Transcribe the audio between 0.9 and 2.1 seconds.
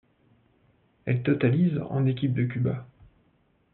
Elle totalise en